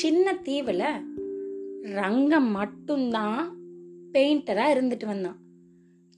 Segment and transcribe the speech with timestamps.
[0.00, 0.86] சின்ன தீவில்
[1.82, 3.40] ரங்கம் மட்டும்தான்
[4.12, 5.38] பெயிண்டராக இருந்துட்டு வந்தான்.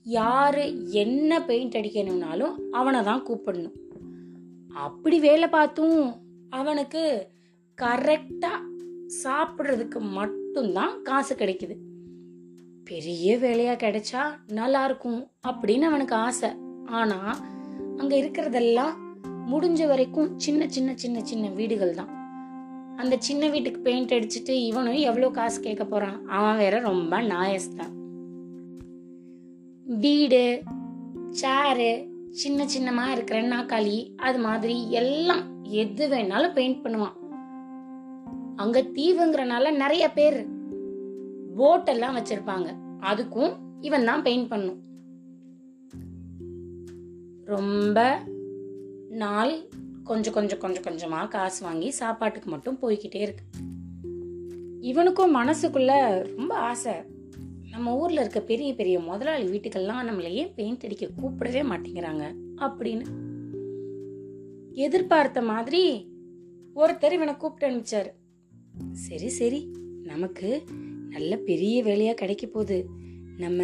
[0.03, 3.77] யாரு என்ன பெயிண்ட் அடிக்கணும்னாலும் அவனை தான் கூப்பிடணும்.
[4.73, 5.99] அப்படி வேலை பார்த்தும்
[6.49, 7.27] அவனுக்கு
[7.81, 8.65] கரெக்டாக
[9.23, 11.75] சாப்பிட்றதுக்கு மட்டும்தான் காசு கிடைக்குது.
[12.83, 16.49] பெரிய வேலையா கிடைச்சா நல்லா இருக்கும் அப்படின்னு அவனுக்கு ஆசை.
[16.85, 17.19] ஆனா
[17.97, 18.95] அங்க இருக்கிறதெல்லாம்
[19.51, 22.11] முடிஞ்ச வரைக்கும் சின்ன சின்ன சின்ன சின்ன வீடுகள் தான்.
[23.01, 27.93] அந்த சின்ன வீட்டுக்கு பெயிண்ட் அடிச்சுட்டு இவனும் எவ்வளோ காசு கேட்க போகிறான் அவன் வேற ரொம்ப நாயஸ்தான்.
[29.85, 30.63] வீடு
[31.29, 31.91] சேரு
[32.31, 35.43] சின்ன சின்னமாக இருக்கிற நாக்காளி அது மாதிரி எல்லாம்
[35.81, 37.15] எது வேணாலும் பெயிண்ட் பண்ணுவான்.
[38.55, 40.39] அங்க தீவுங்கிறனால நிறைய பேர்
[41.55, 42.69] போட் எல்லாம் வச்சிருப்பாங்க.
[43.01, 44.79] அதுக்கும் இவன் தான் பெயிண்ட் பண்ணும்.
[47.45, 47.99] ரொம்ப
[49.09, 49.53] நாள்
[50.07, 53.43] கொஞ்சம் கொஞ்சம் கொஞ்சம் கொஞ்சமா காசு வாங்கி சாப்பாட்டுக்கு மட்டும் போய்கிட்டே இருக்கு.
[54.79, 56.93] இவனுக்கும் மனசுக்குள்ள ரொம்ப ஆசை.
[57.71, 63.05] நம்ம ஊர்ல இருக்க பெரிய பெரிய முதலாளி வீட்டுக்கெல்லாம் நம்மள ஏன் பெயிண்ட் அடிக்க கூப்பிடவே மாட்டேங்கிறாங்க அப்படின்னு.
[64.71, 66.11] எதிர்பார்த்த மாதிரி
[66.75, 68.11] ஒருத்தர் இவனை கூப்பிட்டு அனுப்பிச்சாரு.
[68.91, 69.71] சரி சரி
[70.03, 70.63] நமக்கு
[71.09, 72.89] நல்ல பெரிய வேலையா கிடைக்க போகுது.
[73.37, 73.63] நம்ம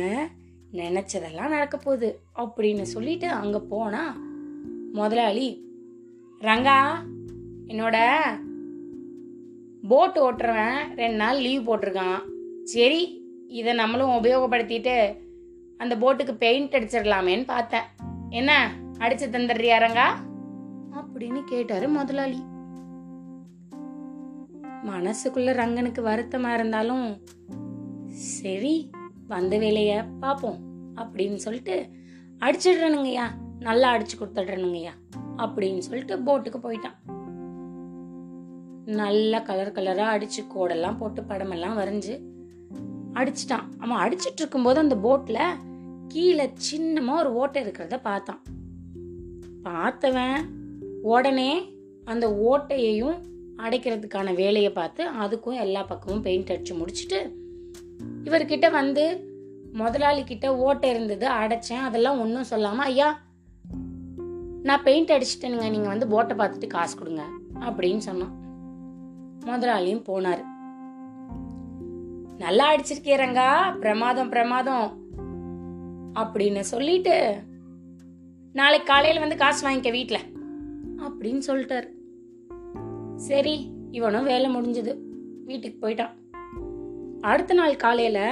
[0.71, 4.21] நினைச்சதெல்லாம் நடக்க போகுது அப்படின்னு சொல்லிட்டு அங்க போனா
[4.93, 5.71] முதலாளி
[6.43, 6.79] ரங்கா
[7.67, 7.97] என்னோட
[9.87, 12.19] போட் ஓட்டுறவன் ரெண்டு நாள் லீவ் போட்டிருக்கான்.
[12.63, 15.17] சரி இதை நம்மளும் உபயோகப்படுத்திட்டு
[15.77, 17.81] அந்த போட்டுக்கு பெயிண்ட் அடிச்சிடலாமேன்னு பார்த்தேன்.
[18.29, 20.07] என்ன அடிச்சு தந்துடுறியா ரங்கா?
[20.91, 22.39] அப்படின்னு கேட்டாரு முதலாளி.
[24.85, 27.21] மனசுக்குள்ள ரங்கனுக்கு வருத்தமா இருந்தாலும்
[28.07, 28.89] சரி
[29.27, 30.59] வந்த வேலைய பார்ப்போம்
[30.95, 31.89] அப்படின்னு சொல்லிட்டு
[32.39, 33.25] அடிச்சிடுறனுங்கய்யா.
[33.67, 34.93] நல்லா அடிச்சு கொடுத்துடுறனுங்கய்யா
[35.37, 36.97] அப்படின்னு சொல்லிட்டு போட்டுக்கு போயிட்டான்.
[38.85, 42.15] நல்லா கலர் கலரா அடிச்சு கோடெல்லாம் போட்டு படமெல்லாம் வரைஞ்சு
[43.13, 43.65] அடிச்சிட்டான்.
[43.79, 45.39] அவன் அடிச்சிட்டு இருக்கும்போது அந்த போட்ல
[46.07, 48.41] கீழே சின்னமா ஒரு ஓட்டை இருக்கிறத பார்த்தான்.
[49.67, 50.39] பார்த்தவன்
[51.01, 51.51] உடனே
[52.05, 53.19] அந்த ஓட்டையையும்
[53.57, 57.19] அடைக்கிறதுக்கான வேலையை பார்த்து அதுக்கும் எல்லா பக்கமும் பெயிண்ட் அடிச்சு முடிச்சுட்டு
[58.23, 59.03] இவர்கிட்ட வந்து
[59.73, 63.07] முதலாளி கிட்ட ஓட்டை இருந்தது அடைச்சேன் அதெல்லாம் ஒன்றும் சொல்லாம ஐயா
[64.67, 67.23] நான் பெயிண்ட் அடிச்சிட்டேனுங்க நீங்கள் வந்து போட்டை பார்த்துட்டு காசு கொடுங்க
[67.67, 68.33] அப்படின்னு சொன்னான்.
[69.47, 70.43] முதலாளியும் போனார்.
[72.43, 73.47] நல்லா அடிச்சிருக்கீரங்கா
[73.81, 74.87] பிரமாதம் பிரமாதம்
[76.21, 77.15] அப்படின்னு சொல்லிட்டு
[78.59, 80.25] நாளைக்கு காலையில் வந்து காசு வாங்கிக்க வீட்டில்
[81.05, 81.87] அப்படின்னு சொல்லிட்டார்.
[83.29, 83.55] சரி
[83.97, 84.93] இவனும் வேலை முடிஞ்சது.
[85.49, 86.13] வீட்டுக்கு போயிட்டான்.
[87.31, 88.25] அடுத்த நாள் காலையில்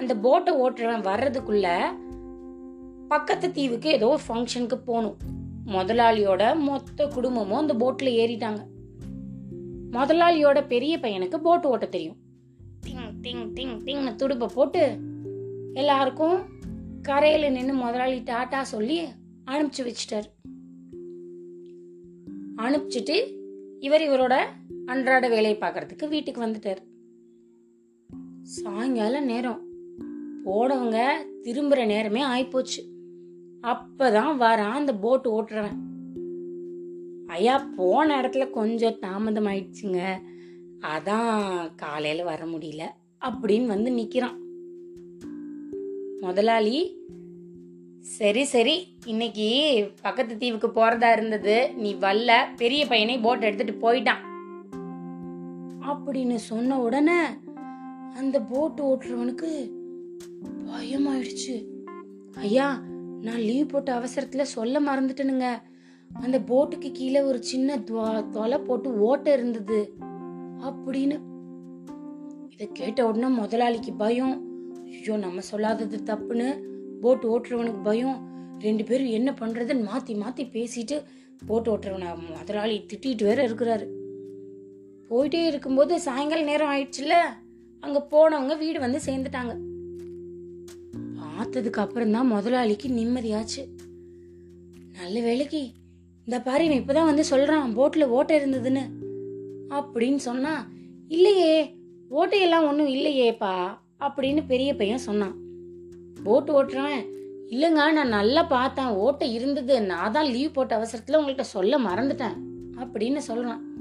[0.00, 1.68] அந்த போட்டை ஓட்டுறவன் வர்றதுக்குள்ள
[3.12, 5.18] பக்கத்து தீவுக்கு ஏதோ ஒரு ஃபங்க்ஷனுக்கு போகணும்.
[5.66, 8.66] முதலாளியோட மொத்த குடும்பமும் அந்த போட்ல ஏறிட்டாங்க.
[9.92, 12.16] முதலாளியோட பெரிய பையனுக்கு போட்டு ஓட்ட தெரியும்.
[12.86, 14.98] டிங் டிங் டிங் டிங்னு துடுப்பை போட்டு
[15.72, 16.42] எல்லாருக்கும்
[17.02, 19.04] கரையில நின்று முதலாளி டாட்டா சொல்லி
[19.46, 20.24] அனுப்பிச்சு வச்சிட்டாரு.
[22.56, 23.36] அனுப்பிச்சிட்டு
[23.80, 24.36] இவர் இவரோட
[24.86, 26.76] அன்றாட வேலையை பார்க்கறதுக்கு வீட்டுக்கு வந்துட்டார்.
[28.42, 29.60] சாயங்காலம் நேரம்.
[30.44, 31.12] போனவங்க
[31.42, 32.95] திரும்புற நேரமே ஆயிப்போச்சு.
[33.66, 35.76] அப்பதான் வரான் அந்த போட்டு ஓட்டுறவன்.
[37.26, 40.14] ஐயா போன இடத்துல கொஞ்சம் தாமதம் ஆயிடுச்சுங்க
[40.80, 42.82] அதான் காலையில வர முடியல
[43.20, 44.36] அப்படின்னு வந்து நிக்கிறான்.
[46.20, 46.96] முதலாளி
[48.00, 49.48] சரி சரி இன்னைக்கு
[50.02, 51.74] பக்கத்து தீவுக்கு போறதா இருந்தது.
[51.74, 54.22] நீ வல்ல பெரிய பையனை போட் எடுத்துட்டு போயிட்டான்.
[55.82, 57.22] அப்படின்னு சொன்ன உடனே
[58.16, 59.70] அந்த போட்டு ஓட்டுறவனுக்கு
[60.66, 61.64] பயமாயிடுச்சு.
[62.34, 62.82] ஐயா
[63.26, 65.56] நான் லீவ் போட்ட அவசரத்தில் சொல்ல மறந்துட்டேனுங்க.
[66.12, 69.94] அந்த போட்டுக்கு கீழே ஒரு சின்ன துவ- தொலை போட்டு ஓட்டை இருந்தது.
[70.60, 71.20] அப்படின்னு.
[72.50, 74.46] இதை கேட்ட உடனே முதலாளிக்கு பயம்.
[74.84, 76.62] ஐயோ நம்ம சொல்லாதது தப்புன்னு
[77.00, 78.28] போட் ஓட்டுறவனுக்கு பயம்.
[78.60, 81.02] ரெண்டு பேரும் என்ன பண்றதுன்னு மாத்தி மாத்தி பேசிட்டு
[81.46, 83.86] போட் ஓட்டுறவனை முதலாளி திட்டிட்டு வேற இருக்கிறாரு.
[85.10, 87.12] போயிட்டே இருக்கும்போது சாயங்கால நேரம் ஆயிடுச்சுல
[87.80, 89.75] அங்க போனவங்க வீடு வந்து சேர்ந்துட்டாங்க.
[91.36, 93.62] பார்த்ததுக்கு அப்புறம் தான் முதலாளிக்கு நிம்மதியாச்சு.
[94.94, 95.70] நல்ல வேலைக்கு
[96.24, 98.82] இந்த பாரு இவன் இப்பதான் வந்து சொல்றான் போட்ல ஓட்டை இருந்ததுன்னு.
[99.70, 100.68] அப்படின்னு சொன்னா
[101.08, 101.64] இல்லையே
[102.10, 105.36] ஓட்டையெல்லாம் ஒன்றும் இல்லையேப்பா அப்படின்னு பெரிய பையன் சொன்னான்.
[106.24, 107.04] போட்டு ஓட்டுறவன்
[107.50, 112.36] இல்லைங்க நான் நல்லா பார்த்தேன் ஓட்டை இருந்தது நான் தான் லீவ் போட்ட அவசரத்தில் உங்கள்கிட்ட சொல்ல மறந்துட்டேன்
[112.76, 113.74] அப்படின்னு சொல்கிறான்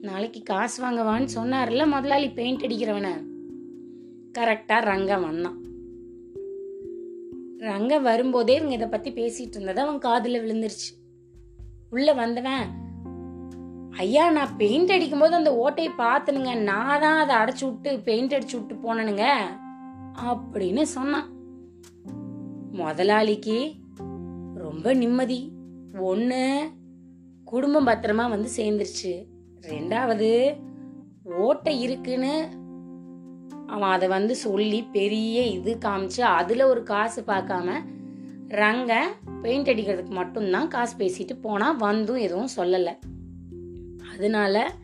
[0.00, 3.12] நாளைக்கு காசு வாங்கவான்னு சொன்னார்ல முதலாளி பெயிண்ட் அடிக்கிறவனை.
[4.38, 5.69] கரெக்டாக ரங்கம் வந்தான்.
[7.68, 10.88] அங்கே வரும்போதே இவங்க இதை பற்றி பேசிகிட்டு இருந்தது அவன் காதில் விழுந்துருச்சு.
[11.90, 12.88] உள்ளே வந்தவன்
[13.90, 16.62] ஐயா நான் பெயிண்ட் அடிக்கும்போது அந்த ஓட்டையை பார்த்தனுங்க.
[16.62, 19.26] நான் தான் அதை அடைச்சி விட்டு பெயிண்ட் அடிச்சு விட்டு போனனுங்க.
[20.26, 21.30] அப்படின்னு சொன்னான்.
[22.72, 23.72] முதலாளிக்கு
[24.54, 25.52] ரொம்ப நிம்மதி.
[25.98, 26.70] ஒன்று
[27.44, 29.26] குடும்பம் பத்திரமா வந்து சேர்ந்துருச்சு.
[29.60, 30.56] ரெண்டாவது
[31.24, 32.48] ஓட்டை இருக்குன்னு
[33.70, 37.68] அவன் அதை வந்து சொல்லி பெரிய இது காமிச்சு அதில் ஒரு காசு பார்க்காம
[38.48, 39.12] ரங்க
[39.42, 42.94] பெயிண்ட் அடிக்கிறதுக்கு மட்டும்தான் காசு பேசிட்டு போனால் வந்தும் எதுவும் சொல்லலை.
[44.14, 44.74] அதனால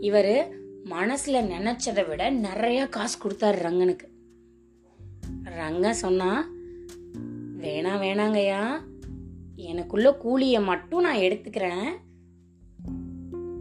[0.00, 0.48] இவர்
[0.84, 4.08] மனசில் நினச்சதை விட நிறைய காசு கொடுத்தாரு ரங்கனுக்கு.
[5.44, 6.48] ரங்க சொன்னா
[7.60, 8.64] வேணாம் வேணாங்கய்யா
[9.56, 11.88] எனக்குள்ள கூலியை மட்டும் நான் எடுத்துக்கிறேன்.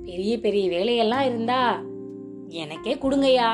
[0.03, 1.81] பெரிய பெரிய வேலையெல்லாம் இருந்தா
[2.47, 3.51] எனக்கே கொடுங்கய்யா.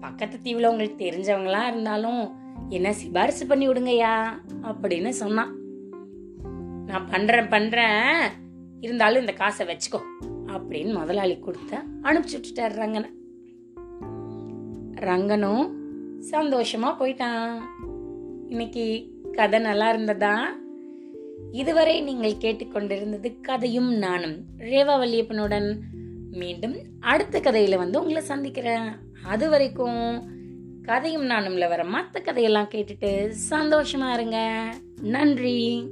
[0.00, 2.22] பக்கத்து தீவில் உங்களுக்கு தெரிஞ்சவங்களா இருந்தாலும்
[2.68, 4.14] என்ன சிபாரிசு பண்ணி விடுங்கய்யா
[4.62, 5.52] அப்படின்னு சொன்னான்.
[6.86, 8.30] நான் பண்ணுறேன் பண்ணுறேன்
[8.80, 10.00] இருந்தாலும் இந்த காசை வச்சுக்கோ
[10.46, 13.10] அப்படின்னு முதலாளி கொடுத்த அனுப்பிச்சு விட்டுட்டார் ரங்கனை.
[15.08, 15.66] ரங்கனும்
[16.30, 17.60] சந்தோஷமா போயிட்டான்.
[18.48, 20.34] இன்னைக்கு கதை நல்லா இருந்ததா?
[21.52, 25.68] இதுவரை நீங்கள் கேட்டுக்கொண்டிருந்தது கதையும் நானும் ரேவா வல்லியப்பனுடன்
[26.30, 28.90] மீண்டும் அடுத்த கதையில வந்து உங்களை சந்திக்கிறேன்.
[29.24, 30.22] அது வரைக்கும்
[30.82, 34.74] கதையும் நானும்ல வர மற்ற கதையெல்லாம் கேட்டுட்டு சந்தோஷமா இருங்க.
[35.02, 35.86] நன்றி.